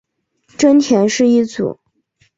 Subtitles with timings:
[0.57, 1.79] 真田氏一族。